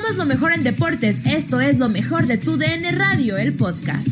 [0.00, 1.20] Somos lo mejor en deportes.
[1.26, 4.08] Esto es lo mejor de tu DN Radio, el podcast.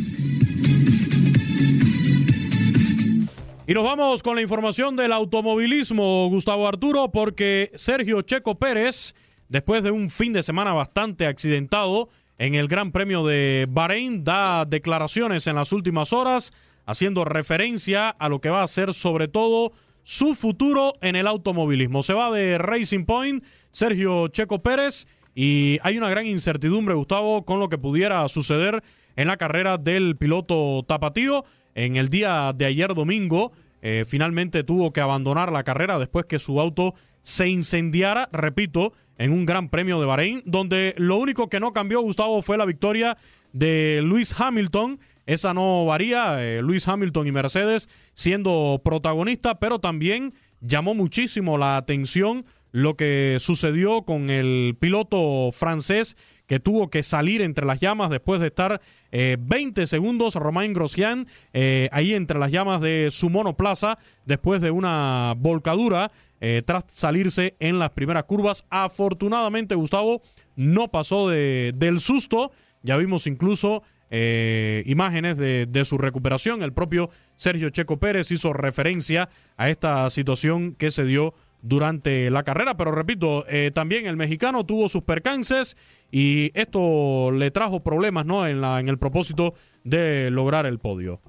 [3.67, 9.15] Y nos vamos con la información del automovilismo, Gustavo Arturo, porque Sergio Checo Pérez,
[9.49, 14.67] después de un fin de semana bastante accidentado en el Gran Premio de Bahrein, da
[14.67, 16.53] declaraciones en las últimas horas,
[16.85, 19.73] haciendo referencia a lo que va a ser sobre todo
[20.03, 22.03] su futuro en el automovilismo.
[22.03, 25.07] Se va de Racing Point, Sergio Checo Pérez,
[25.41, 28.83] y hay una gran incertidumbre, Gustavo, con lo que pudiera suceder
[29.15, 31.45] en la carrera del piloto tapatío.
[31.77, 36.41] En el día de ayer domingo, eh, finalmente tuvo que abandonar la carrera después que
[36.41, 41.61] su auto se incendiara, repito, en un gran premio de Bahrein, donde lo único que
[41.61, 43.17] no cambió, Gustavo, fue la victoria
[43.53, 44.99] de Luis Hamilton.
[45.25, 51.77] Esa no varía, eh, Luis Hamilton y Mercedes siendo protagonista, pero también llamó muchísimo la
[51.77, 58.11] atención lo que sucedió con el piloto francés que tuvo que salir entre las llamas
[58.11, 58.81] después de estar
[59.13, 64.71] eh, 20 segundos, Romain Grosjean, eh, ahí entre las llamas de su monoplaza, después de
[64.71, 68.65] una volcadura, eh, tras salirse en las primeras curvas.
[68.71, 70.23] Afortunadamente, Gustavo
[70.57, 72.51] no pasó de, del susto,
[72.83, 76.63] ya vimos incluso eh, imágenes de, de, su recuperación.
[76.63, 82.43] El propio Sergio Checo Pérez hizo referencia a esta situación que se dio durante la
[82.43, 85.77] carrera, pero repito, eh, también el mexicano tuvo sus percances
[86.11, 88.47] y esto le trajo problemas ¿no?
[88.47, 89.55] en, la, en el propósito
[89.85, 91.21] de lograr el podio.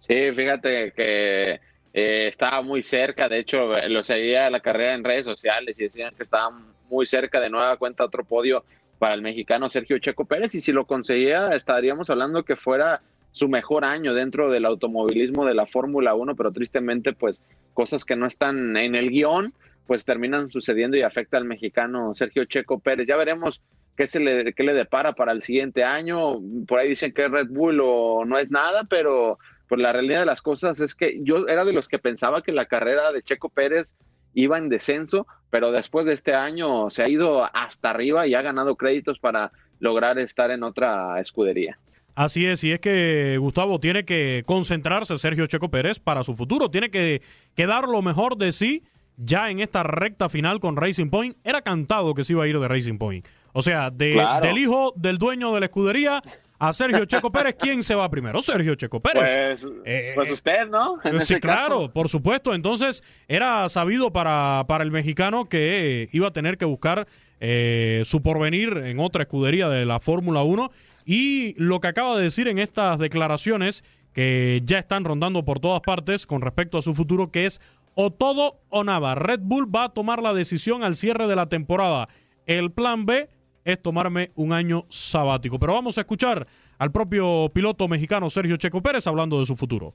[0.00, 1.60] Sí, fíjate que
[1.94, 6.14] eh, estaba muy cerca, de hecho lo seguía la carrera en redes sociales y decían
[6.16, 6.50] que estaba
[6.88, 8.64] muy cerca de nueva cuenta otro podio
[8.98, 13.48] para el mexicano Sergio Checo Pérez y si lo conseguía estaríamos hablando que fuera su
[13.48, 17.42] mejor año dentro del automovilismo de la Fórmula 1, pero tristemente pues
[17.74, 19.52] cosas que no están en el guion
[19.86, 23.06] pues terminan sucediendo y afecta al mexicano Sergio Checo Pérez.
[23.06, 23.62] Ya veremos
[23.96, 26.40] qué, se le, qué le depara para el siguiente año.
[26.66, 29.38] Por ahí dicen que Red Bull o no es nada, pero
[29.68, 32.52] pues la realidad de las cosas es que yo era de los que pensaba que
[32.52, 33.94] la carrera de Checo Pérez
[34.34, 38.42] iba en descenso, pero después de este año se ha ido hasta arriba y ha
[38.42, 41.78] ganado créditos para lograr estar en otra escudería.
[42.14, 46.70] Así es, y es que Gustavo tiene que concentrarse Sergio Checo Pérez para su futuro,
[46.70, 47.22] tiene que,
[47.54, 48.82] que dar lo mejor de sí
[49.16, 51.36] ya en esta recta final con Racing Point.
[51.44, 53.26] Era cantado que se iba a ir de Racing Point.
[53.52, 54.46] O sea, de, Claro.
[54.46, 56.20] del hijo del dueño de la escudería
[56.58, 58.40] a Sergio Checo Pérez, ¿quién se va primero?
[58.40, 59.60] Sergio Checo Pérez.
[59.60, 60.98] Pues, Eh, pues usted, ¿no?
[61.04, 61.40] En Sí, caso.
[61.40, 62.54] claro, por supuesto.
[62.54, 67.06] Entonces, era sabido para, para el mexicano que iba a tener que buscar
[67.40, 70.70] eh, su porvenir en otra escudería de la Fórmula 1.
[71.04, 75.80] Y lo que acaba de decir en estas declaraciones, que ya están rondando por todas
[75.80, 77.60] partes con respecto a su futuro, que es
[77.94, 79.14] o todo o nada.
[79.14, 82.06] Red Bull va a tomar la decisión al cierre de la temporada.
[82.46, 83.28] El plan B
[83.64, 85.58] es tomarme un año sabático.
[85.58, 86.46] Pero vamos a escuchar
[86.78, 89.94] al propio piloto mexicano Sergio Checo Pérez hablando de su futuro.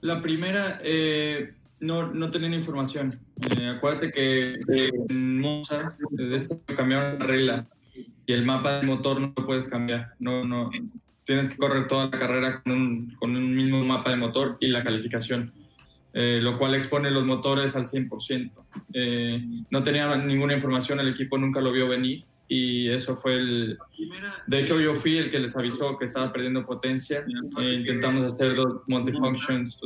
[0.00, 3.18] La primera, eh, no, no información.
[3.58, 4.54] Eh, acuérdate que
[5.08, 5.96] en Monza
[6.76, 7.66] cambiaron la regla
[8.26, 10.14] y el mapa del motor no lo puedes cambiar.
[10.18, 10.70] No, no,
[11.24, 14.68] tienes que correr toda la carrera con un, con un mismo mapa de motor y
[14.68, 15.52] la calificación.
[16.16, 18.52] Eh, lo cual expone los motores al 100%.
[18.92, 23.78] Eh, no tenía ninguna información, el equipo nunca lo vio venir y eso fue el...
[24.46, 27.24] De hecho, yo fui el que les avisó que estaba perdiendo potencia.
[27.58, 29.80] Eh, intentamos hacer dos multifunctions,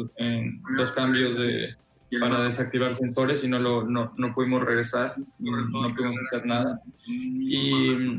[0.76, 1.74] dos cambios de,
[2.16, 6.80] para desactivar sensores y no, lo, no, no pudimos regresar, no, no, pudimos hacer nada.
[7.06, 8.18] Y,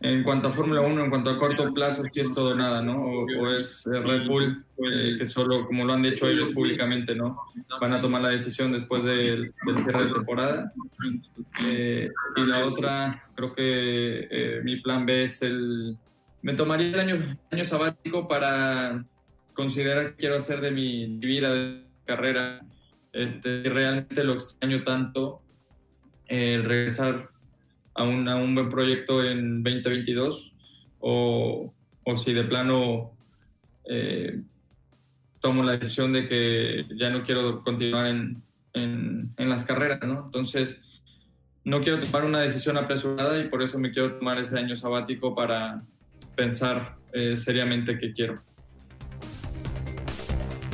[0.00, 3.02] en cuanto a Fórmula 1, en cuanto a corto plazo, sí es todo nada, ¿no?
[3.02, 7.36] O, es Red Bull, eh, que solo, como lo han dicho ellos públicamente, ¿no?
[7.80, 10.72] Van a tomar la decisión después del, cierre de temporada.
[11.66, 15.96] Eh, y la otra, creo que eh, mi plan B es el...
[16.42, 19.04] Me tomaría el año, año sabático para
[19.58, 22.64] considerar qué quiero hacer de mi vida, de carrera.
[23.12, 25.42] Este, realmente lo extraño tanto,
[26.28, 27.30] regresar
[27.94, 30.58] a un, a un buen proyecto en 2022
[31.00, 31.74] o,
[32.04, 33.10] o si de plano
[33.90, 34.42] eh,
[35.40, 38.40] tomo la decisión de que ya no quiero continuar en,
[38.74, 40.26] en, en, las carreras, ¿no?
[40.26, 41.02] Entonces,
[41.64, 45.34] no quiero tomar una decisión apresurada y por eso me quiero tomar ese año sabático
[45.34, 45.82] para
[46.36, 48.40] pensar eh, seriamente qué quiero.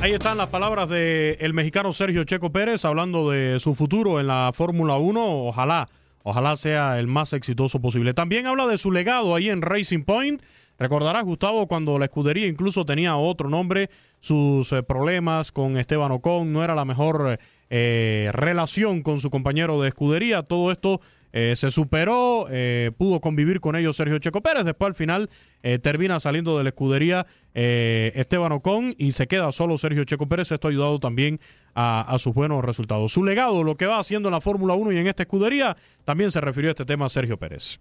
[0.05, 4.27] Ahí están las palabras del el mexicano Sergio Checo Pérez hablando de su futuro en
[4.27, 5.47] la Fórmula 1.
[5.47, 5.87] Ojalá
[6.27, 8.15] Ojalá sea el más exitoso posible.
[8.15, 10.41] También habla de su legado ahí en Racing Point.
[10.79, 13.91] Recordarás, Gustavo, cuando la escudería incluso tenía otro nombre,
[14.21, 17.37] sus eh, problemas con Esteban Ocon, no era la mejor
[17.69, 20.41] eh, relación con su compañero de escudería.
[20.41, 20.99] Todo esto
[21.37, 25.29] eh, se superó, eh, pudo convivir con ellos Sergio Checo Pérez, después al final
[25.63, 30.49] eh, termina saliendo de la escudería Esteban Ocon y se queda solo Sergio Checo Pérez,
[30.53, 31.41] esto ha ayudado también
[31.73, 33.11] a, sus buenos resultados.
[33.11, 36.31] Su legado, lo que va haciendo en la Fórmula 1 y en esta escudería, también
[36.31, 37.79] se refirió a este tema Sergio Pérez.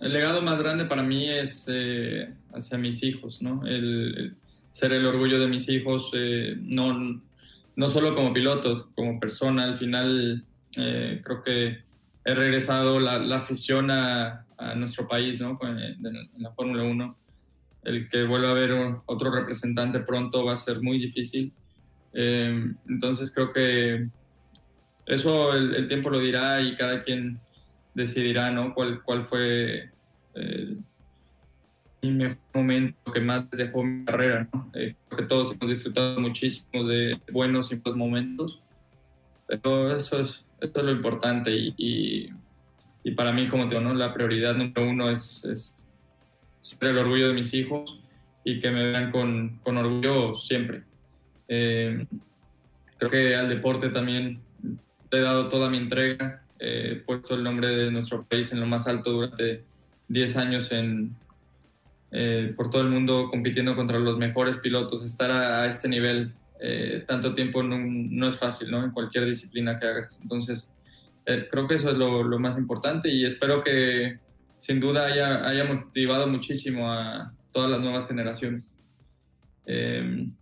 [0.00, 1.70] El legado más grande para mí es
[2.52, 3.62] hacia mis hijos, ¿no?
[4.70, 6.12] Ser el orgullo de mis hijos,
[6.62, 7.22] no,
[7.76, 10.44] no solo como pilotos, como persona, al final
[10.74, 11.89] creo que
[12.24, 14.46] he regresado la, afición a,
[14.76, 15.58] nuestro país, ¿no?
[15.62, 16.02] En,
[16.38, 17.16] la Fórmula 1.
[17.84, 18.72] El que vuelva a haber
[19.06, 21.52] otro representante pronto va a ser muy difícil.
[22.12, 24.08] Eh, entonces creo que
[25.06, 27.40] eso el, tiempo lo dirá y cada quien
[27.94, 28.74] decidirá, ¿no?
[28.74, 29.90] Cuál, cuál fue
[30.34, 30.76] eh,
[32.02, 34.70] mi mejor momento que más dejó mi carrera, ¿no?
[34.74, 38.62] Eh, creo que todos hemos disfrutado muchísimo de buenos y malos momentos,
[39.50, 42.32] pero eso es, esto es lo importante y,
[43.02, 45.88] y, para mí, como te digo, la prioridad número uno es, es,
[46.60, 48.00] ser el orgullo de mis hijos
[48.44, 50.84] y que me vean con, con orgullo siempre.
[51.48, 52.06] Eh,
[52.98, 54.40] creo que al deporte también
[55.10, 58.86] he dado toda mi entrega, he puesto el nombre de nuestro país en lo más
[58.86, 59.64] alto durante
[60.08, 61.16] 10 años en,
[62.12, 67.04] eh, por todo el mundo compitiendo contra los mejores pilotos, estar a este nivel eh,
[67.08, 68.84] tanto tiempo no, es fácil, ¿no?
[68.84, 70.20] En cualquier disciplina que hagas.
[70.22, 70.70] Entonces,
[71.26, 74.18] eh, creo que eso es lo, más importante y espero que
[74.58, 78.78] sin duda haya, haya motivado muchísimo a todas las nuevas generaciones.
[79.64, 80.32] Em,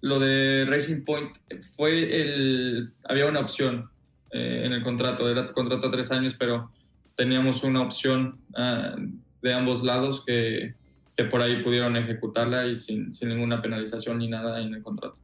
[0.00, 1.36] lo de Racing Point
[1.76, 2.92] fue el...
[3.04, 3.88] Había una opción
[4.30, 6.70] eh, en el contrato, era contrato a tres años, pero
[7.16, 8.96] teníamos una opción ah,
[9.42, 10.74] de ambos lados que
[11.18, 15.18] que por ahí pudieron ejecutarla y sin, sin ninguna penalización ni nada en el contrato.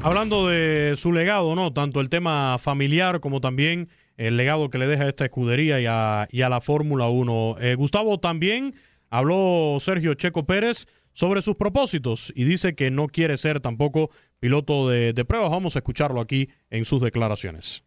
[0.00, 1.72] Hablando de su legado, ¿no?
[1.72, 5.86] Tanto el tema familiar como también el legado que le deja a esta escudería y
[5.88, 7.56] a, y a la Fórmula 1.
[7.58, 8.76] Eh, Gustavo, también
[9.10, 14.88] habló Sergio Checo Pérez sobre sus propósitos y dice que no quiere ser tampoco piloto
[14.88, 15.50] de, de pruebas.
[15.50, 17.82] Vamos a escucharlo aquí en sus declaraciones.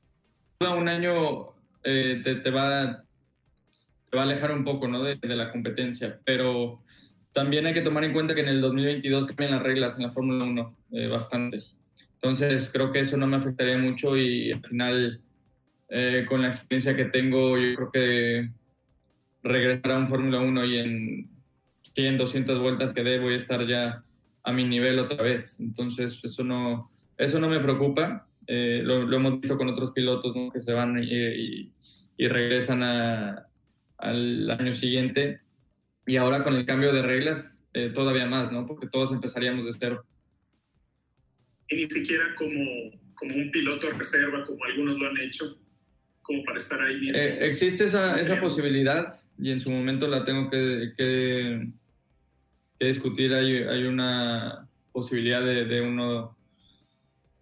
[0.60, 1.54] Un año
[1.86, 3.06] eh, te, te, va
[4.16, 5.04] va a alejar un poco ¿no?
[5.04, 6.82] de, la competencia, pero
[7.32, 10.12] también hay que tomar en cuenta que en el 2022 cambian las reglas en la
[10.12, 11.60] Fórmula 1 eh, bastante.
[12.14, 15.22] Entonces creo que eso no me afectaría mucho y al final
[15.90, 18.50] eh, con la experiencia que tengo yo creo que
[19.44, 21.30] regresar a un Fórmula 1 y en
[21.94, 24.04] 100, 200 vueltas que dé voy a estar ya
[24.44, 25.60] a mi nivel otra vez.
[25.60, 28.28] Entonces eso no, eso no me preocupa.
[28.48, 33.49] Eh, lo, hemos visto con otros pilotos que se van y regresan a,
[34.00, 35.42] al año siguiente.
[36.06, 38.66] y ahora con el cambio de reglas, eh, todavía más, ¿no?
[38.66, 40.04] Porque todos empezaríamos de cero.
[41.68, 45.60] Y ni siquiera como, como un piloto reserva, como algunos lo han hecho,
[46.24, 47.22] como para estar ahí mismo.
[47.22, 51.70] Eh, existe esa, esa, posibilidad y en su momento la tengo que, que,
[52.80, 53.36] que discutir.
[53.36, 56.36] Hay, hay, una posibilidad de, de, uno,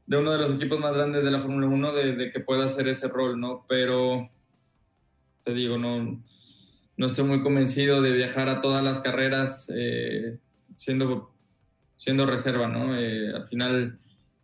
[0.08, 2.66] de uno de los equipos más grandes de la Fórmula 1 de, de, que pueda
[2.66, 3.66] hacer ese rol, ¿no?
[3.70, 4.30] Pero
[5.46, 6.22] te digo, no,
[6.98, 10.38] no estoy muy convencido de viajar a todas las carreras eh,
[10.76, 11.32] siendo,
[11.96, 13.00] siendo reserva, ¿no?
[13.00, 14.00] Eh, al final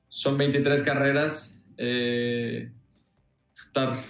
[0.08, 2.72] son 23 carreras, eh,
[3.58, 4.06] estar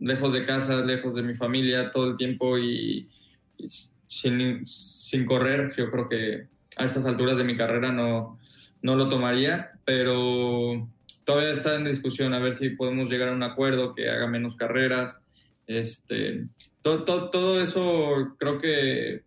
[0.00, 3.08] lejos de casa, lejos de mi familia todo el tiempo y,
[3.56, 8.40] y sin, sin, correr, yo creo que a estas alturas de mi carrera no,
[8.82, 10.88] no lo tomaría, pero
[11.24, 14.56] todavía está en discusión a ver si podemos llegar a un acuerdo que haga menos
[14.56, 15.23] carreras.
[15.66, 16.46] Este,
[16.82, 19.22] todo, todo, todo eso creo que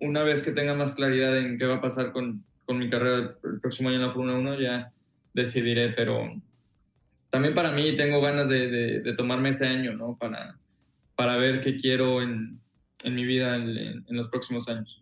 [0.00, 3.36] una vez que tenga más claridad en qué va a pasar con, con mi carrera
[3.44, 4.92] el próximo año en la Fórmula 1 ya
[5.34, 6.40] decidiré, pero
[7.30, 8.68] también para mí tengo ganas de,
[9.00, 10.16] de, tomarme ese año, ¿no?
[10.18, 10.58] Para,
[11.14, 12.60] para ver qué quiero en,
[13.04, 15.01] en mi vida en, en los próximos años.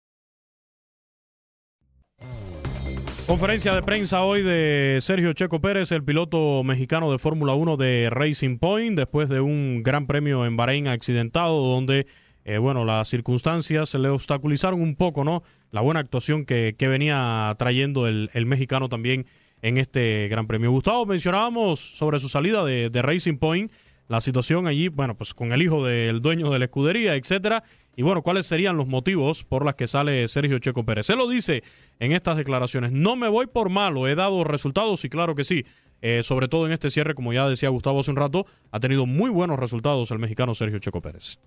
[3.31, 8.09] Conferencia de prensa hoy de Sergio Checo Pérez, el piloto mexicano de Fórmula 1 de
[8.11, 12.07] Racing Point, después de un gran premio en Bahrein accidentado, donde,
[12.43, 15.43] eh, bueno, las circunstancias se le obstaculizaron un poco, ¿no?
[15.71, 19.25] La buena actuación que, venía trayendo el, el, mexicano también
[19.61, 20.69] en este gran premio.
[20.69, 23.71] Gustavo, mencionábamos sobre su salida de, de Racing Point,
[24.09, 27.63] la situación allí, bueno, pues con el hijo del dueño de la escudería, etcétera.
[27.95, 31.07] Y bueno, ¿cuáles serían los motivos por los que sale Sergio Checo Pérez?
[31.07, 31.61] Se lo dice
[31.99, 32.91] en estas declaraciones.
[32.91, 35.65] No me voy por malo, he dado resultados y claro que sí.
[36.01, 39.05] Eh, sobre todo en este cierre, como ya decía Gustavo hace un rato, ha tenido
[39.05, 41.37] muy buenos resultados el mexicano Sergio Checo Pérez.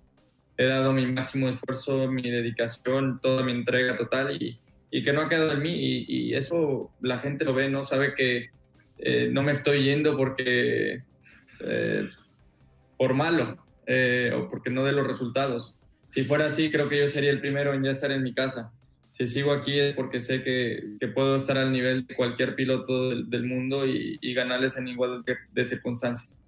[0.57, 4.61] He dado mi máximo esfuerzo, mi dedicación, toda mi entrega total y,
[4.93, 6.05] y que no ha quedado en mí.
[6.07, 7.83] Y, eso la gente lo ve, ¿no?
[7.83, 8.51] Sabe que
[8.99, 11.03] eh, no me estoy yendo porque
[11.61, 12.09] eh,
[12.97, 15.74] por malo o porque no de los resultados
[16.15, 18.73] si fuera así, creo que yo sería el primero en ya estar en mi casa.
[19.11, 23.11] Si sigo aquí es porque sé que, que puedo estar al nivel de cualquier piloto
[23.11, 26.41] del, del mundo y, y, ganarles en igual de, de circunstancias.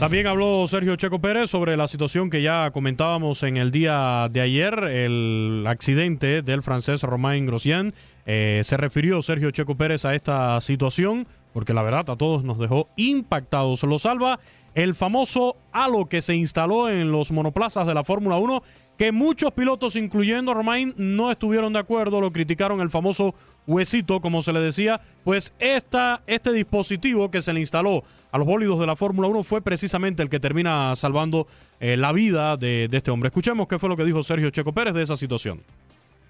[0.00, 4.40] También habló Sergio Checo Pérez sobre la situación que ya comentábamos en el día de
[4.40, 7.92] ayer, el accidente del francés Romain Grosjean.
[8.24, 12.58] Eh, se refirió Sergio Checo Pérez a esta situación porque la verdad a todos nos
[12.58, 13.82] dejó impactados.
[13.82, 14.40] Lo salva
[14.74, 18.62] el famoso halo que se instaló en los monoplazas de la Fórmula 1,
[18.96, 23.34] que muchos pilotos, incluyendo Romain, no estuvieron de acuerdo, lo criticaron el famoso
[23.66, 28.46] huesito, como se le decía, pues esta, este dispositivo que se le instaló a los
[28.46, 31.46] bólidos de la Fórmula 1 fue precisamente el que termina salvando
[31.80, 33.28] eh, la vida de, este hombre.
[33.28, 35.62] Escuchemos qué fue lo que dijo Sergio Checo Pérez de esa situación.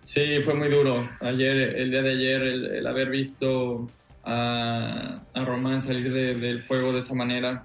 [0.04, 0.96] Sí, fue muy duro.
[1.20, 3.88] Ayer, el día de ayer, el, haber visto
[4.24, 7.64] a, a Román salir de, del fuego de esa manera,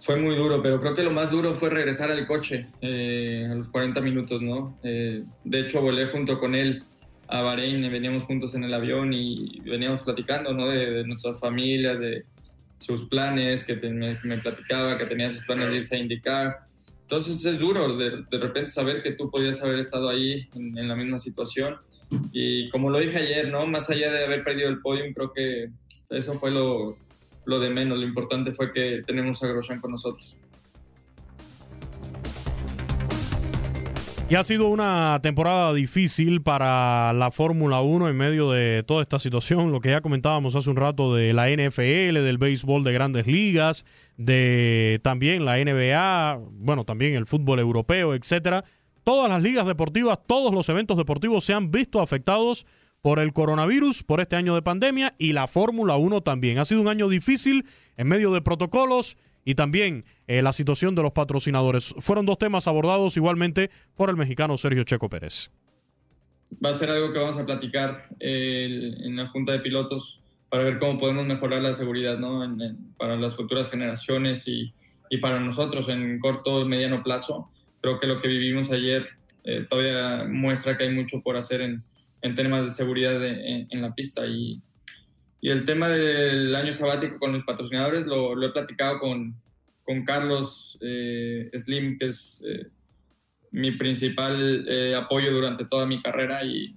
[0.00, 3.54] fue muy duro, pero creo que lo más duro fue regresar al coche eh, a
[3.54, 4.78] los 40 minutos, ¿no?
[4.82, 6.82] Eh, de hecho, volé junto con él
[7.28, 10.68] a Bahrein, veníamos juntos en el avión y veníamos platicando, ¿no?
[10.68, 12.24] De, nuestras familias, de
[12.78, 16.56] sus planes, que me, platicaba que tenía sus planes de irse a indicar.
[17.02, 20.88] Entonces es duro de, de repente saber que tú podías haber estado ahí en, en,
[20.88, 21.76] la misma situación.
[22.32, 23.66] Y como lo dije ayer, ¿no?
[23.66, 25.68] Más allá de haber perdido el podium, creo que
[26.08, 26.96] eso fue lo,
[27.44, 27.98] lo de menos.
[27.98, 30.36] Lo importante fue que tenemos a Grosjean con nosotros.
[34.30, 39.18] Y ha sido una temporada difícil para la Fórmula 1 en medio de toda esta
[39.18, 43.26] situación, lo que ya comentábamos hace un rato de la NFL, del béisbol de grandes
[43.26, 43.84] ligas,
[44.16, 48.62] de también la NBA, bueno, también el fútbol europeo, etcétera.
[49.02, 52.66] Todas las ligas deportivas, todos los eventos deportivos se han visto afectados
[53.02, 56.58] por el coronavirus, por este año de pandemia y la Fórmula 1 también.
[56.58, 57.64] Ha sido un año difícil
[57.96, 61.94] en medio de protocolos y también eh, la situación de los patrocinadores.
[61.98, 65.50] Fueron dos temas abordados igualmente por el mexicano Sergio Checo Pérez.
[66.64, 70.64] Va a ser algo que vamos a platicar eh, en la Junta de Pilotos para
[70.64, 72.44] ver cómo podemos mejorar la seguridad ¿no?
[72.44, 74.74] en, en, para las futuras generaciones y,
[75.08, 77.50] y para nosotros en corto mediano plazo.
[77.80, 79.06] Creo que lo que vivimos ayer
[79.44, 81.82] eh, todavía muestra que hay mucho por hacer en,
[82.22, 84.26] en temas de seguridad en, la pista.
[84.26, 84.60] Y,
[85.40, 89.34] y, el tema del año sabático con los patrocinadores lo, lo he platicado con,
[89.84, 92.66] con Carlos eh, Slim, que es eh,
[93.50, 96.76] mi principal apoyo durante toda mi carrera y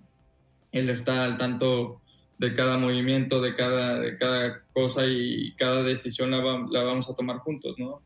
[0.72, 2.02] él está al tanto
[2.40, 6.40] de cada movimiento, de cada, de cada cosa y cada decisión la,
[6.72, 8.02] la vamos a tomar juntos, ¿no?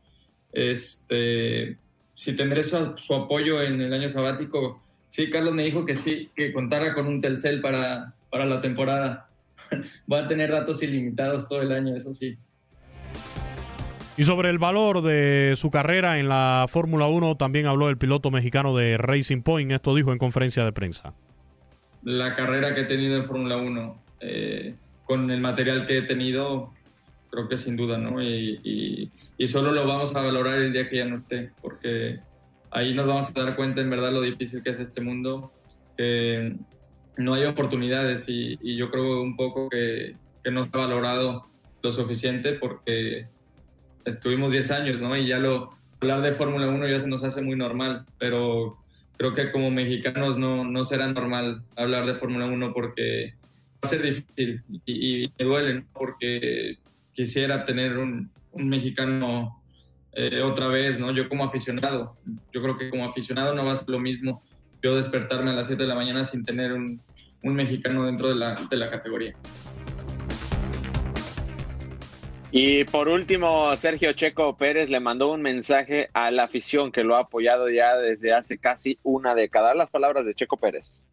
[0.52, 1.78] Este,
[2.14, 6.52] si tendré su, apoyo en el año sabático, sí, Carlos me dijo que sí, que
[6.52, 9.28] contara con un Telcel para, para la temporada.
[10.12, 12.38] Va a tener datos ilimitados todo el año, eso sí.
[14.18, 18.32] Y sobre el valor de su carrera en la Fórmula 1 también habló el piloto
[18.32, 21.14] mexicano de Racing Point, esto dijo en conferencia de prensa.
[22.02, 24.74] La carrera que he tenido en Fórmula 1, eh,
[25.04, 26.72] con el material que he tenido,
[27.30, 28.20] creo que sin duda, ¿no?
[28.20, 32.18] Y, y, solo lo vamos a valorar el día que ya no esté, porque
[32.70, 35.52] ahí nos vamos a dar cuenta en verdad lo difícil que es este mundo,
[35.96, 36.56] que
[37.16, 41.48] no hay oportunidades y, yo creo un poco que, que, no ha valorado
[41.82, 43.26] lo suficiente porque
[44.04, 45.16] estuvimos 10 años, ¿no?
[45.16, 45.70] Y ya lo,
[46.00, 48.78] hablar de Fórmula 1 ya se nos hace muy normal, pero
[49.16, 53.34] creo que como mexicanos no, no será normal hablar de Fórmula 1 porque
[53.74, 56.78] va a ser difícil y, y me duele, porque
[57.12, 59.57] quisiera tener un, mexicano
[60.20, 61.12] eh, otra vez, ¿no?
[61.12, 62.16] Yo como aficionado,
[62.52, 64.42] yo creo que como aficionado no va a ser lo mismo
[64.82, 67.00] yo despertarme a las 7 de la mañana sin tener un,
[67.42, 69.36] mexicano dentro de la, de la categoría.
[72.50, 77.14] Y por último, Sergio Checo Pérez le mandó un mensaje a la afición que lo
[77.14, 79.72] ha apoyado ya desde hace casi una década.
[79.74, 81.04] Las palabras de Checo Pérez.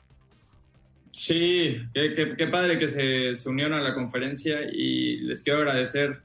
[1.12, 6.25] Sí, qué, padre que se, se, unieron a la conferencia y les quiero agradecer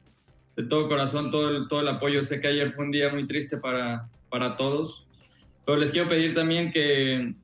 [0.61, 2.23] de todo corazón todo el, todo el apoyo.
[2.23, 5.07] Sé que ayer fue un día muy triste para, para todos,
[5.65, 7.35] pero les quiero pedir también que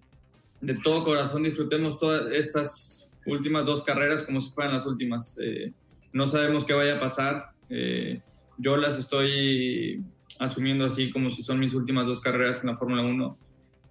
[0.60, 5.38] de todo corazón disfrutemos todas estas últimas dos carreras como si fueran las últimas.
[5.42, 5.72] Eh,
[6.12, 7.50] no sabemos qué vaya a pasar.
[7.70, 8.20] Eh,
[8.58, 10.02] yo las estoy
[10.38, 13.38] asumiendo así como si son mis últimas dos carreras en la Fórmula 1.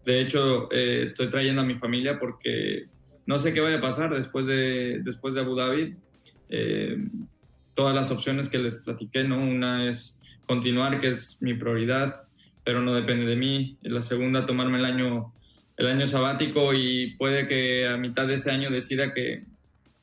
[0.06, 2.86] De hecho, eh, estoy trayendo a mi familia porque
[3.26, 5.96] no sé qué vaya a pasar después de, después de Abu Dhabi.
[7.76, 9.40] Todas las opciones que les platiqué, ¿no?
[9.40, 12.24] Una es continuar, que es mi prioridad,
[12.64, 13.78] pero no depende de mí.
[13.84, 15.34] La segunda, tomarme el año,
[15.78, 19.44] el año sabático y puede que a mitad de ese año decida que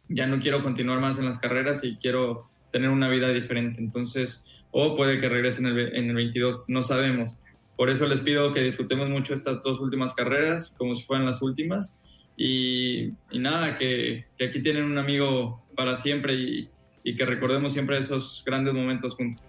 [0.08, 3.80] ya no quiero continuar más en las carreras y quiero tener una vida diferente.
[3.80, 7.38] Entonces, o puede que regrese en el, en el 22, no sabemos.
[7.76, 11.42] Por eso les pido que disfrutemos mucho estas dos últimas carreras, como si fueran las
[11.42, 11.98] últimas,
[12.36, 16.68] y, nada, que, aquí tienen un amigo para siempre y,
[17.04, 19.42] que recordemos siempre esos grandes momentos juntos.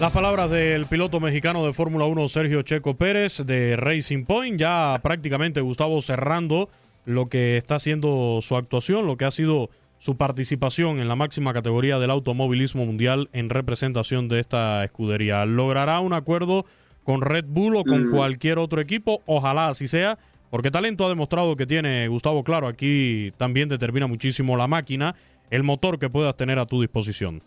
[0.00, 4.98] Las palabras del piloto mexicano de Fórmula 1 Sergio Checo Pérez de Racing Point, ya
[5.02, 6.68] prácticamente Gustavo cerrando
[7.04, 11.52] lo que está haciendo su actuación, lo que ha sido su participación en la máxima
[11.52, 15.44] categoría del automovilismo mundial en representación de esta escudería.
[15.46, 16.66] ¿Logrará un acuerdo
[17.04, 18.10] con Red Bull o con mm.
[18.10, 19.22] cualquier otro equipo?
[19.26, 20.18] Ojalá así sea
[20.54, 22.68] porque talento ha demostrado que tiene Gustavo Claro.
[22.68, 25.16] Aquí también determina muchísimo la máquina,
[25.50, 27.42] el motor que puedas tener a tu disposición.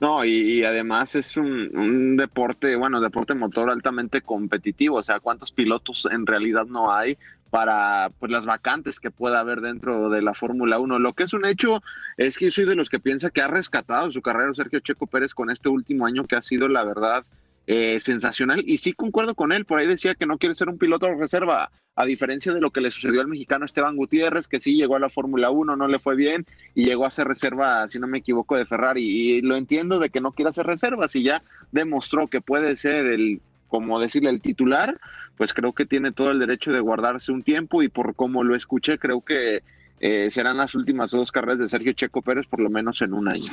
[0.00, 4.96] No, y, además es un, deporte, bueno, deporte motor altamente competitivo.
[4.96, 7.16] O sea, ¿cuántos pilotos en realidad no hay
[7.50, 10.98] para pues, las vacantes que pueda haber dentro de la Fórmula 1?
[10.98, 11.82] Lo que es un hecho
[12.16, 15.32] es que soy de los que piensa que ha rescatado su carrera Sergio Checo Pérez
[15.32, 17.24] con este último año que ha sido, la verdad,
[17.66, 18.62] eh, sensacional.
[18.66, 21.14] Y sí concuerdo con él, por ahí decía que no quiere ser un piloto de
[21.14, 24.96] reserva, a diferencia de lo que le sucedió al mexicano Esteban Gutiérrez, que sí llegó
[24.96, 28.06] a la Fórmula 1, no le fue bien y llegó a ser reserva, si no
[28.06, 29.02] me equivoco, de Ferrari.
[29.02, 33.06] Y lo entiendo de que no quiera hacer reservas y ya demostró que puede ser
[33.06, 35.00] el, como decirle, el titular,
[35.36, 38.56] pues creo que tiene todo el derecho de guardarse un tiempo y por como lo
[38.56, 39.62] escuché, creo que
[40.00, 43.28] eh, serán las últimas dos carreras de Sergio Checo Pérez, por lo menos en un
[43.28, 43.50] año.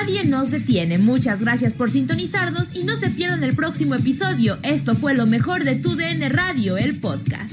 [0.00, 0.98] Nadie nos detiene.
[0.98, 4.58] Muchas gracias por sintonizarnos y no se pierdan el próximo episodio.
[4.64, 7.52] Esto fue lo mejor de Tu DN Radio, el podcast.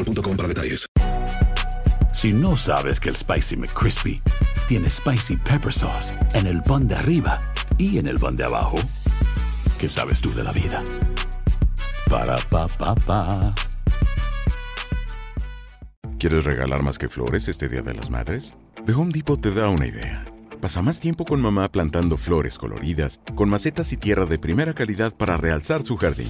[0.03, 0.85] para detalles.
[2.13, 4.21] Si no sabes que el Spicy McCrispy
[4.67, 7.39] tiene Spicy Pepper Sauce en el pan de arriba
[7.77, 8.77] y en el pan de abajo.
[9.79, 10.83] ¿Qué sabes tú de la vida?
[12.09, 13.55] Para, pa, pa, pa.
[16.19, 18.53] ¿Quieres regalar más que flores este Día de las Madres?
[18.85, 20.25] The Home Depot te da una idea.
[20.61, 25.13] Pasa más tiempo con mamá plantando flores coloridas, con macetas y tierra de primera calidad
[25.13, 26.29] para realzar su jardín.